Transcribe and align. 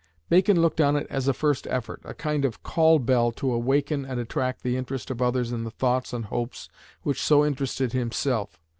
Bacon 0.29 0.59
looked 0.59 0.81
on 0.81 0.95
it 0.95 1.05
as 1.11 1.27
a 1.27 1.31
first 1.33 1.67
effort, 1.69 2.01
a 2.03 2.15
kind 2.15 2.43
of 2.43 2.63
call 2.63 2.97
bell 2.97 3.31
to 3.33 3.53
awaken 3.53 4.03
and 4.03 4.19
attract 4.19 4.63
the 4.63 4.75
interest 4.75 5.11
of 5.11 5.21
others 5.21 5.51
in 5.51 5.63
the 5.63 5.69
thoughts 5.69 6.11
and 6.11 6.25
hopes 6.25 6.69
which 7.03 7.21
so 7.21 7.45
interested 7.45 7.93
himself. 7.93 8.59